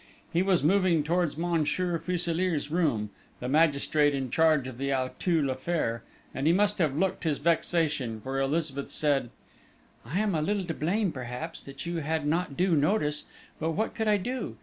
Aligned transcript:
He 0.33 0.41
was 0.41 0.63
moving 0.63 1.03
towards 1.03 1.37
Monsieur 1.37 1.99
Fuselier's 1.99 2.71
room, 2.71 3.11
the 3.39 3.47
magistrate 3.47 4.15
in 4.15 4.31
charge 4.31 4.67
of 4.67 4.79
the 4.79 4.91
Auteuil 4.91 5.51
affair, 5.51 6.01
and 6.33 6.47
he 6.47 6.53
must 6.53 6.79
have 6.79 6.97
looked 6.97 7.23
his 7.23 7.37
vexation, 7.37 8.19
for 8.19 8.39
Elizabeth 8.41 8.89
said: 8.89 9.29
"I 10.03 10.17
am 10.21 10.33
a 10.33 10.41
little 10.41 10.65
to 10.65 10.73
blame, 10.73 11.11
perhaps, 11.11 11.61
that 11.61 11.85
you 11.85 11.97
had 11.97 12.25
not 12.25 12.57
due 12.57 12.75
notice, 12.75 13.25
but 13.59 13.73
what 13.73 13.93
could 13.93 14.07
I 14.07 14.17
do! 14.17 14.57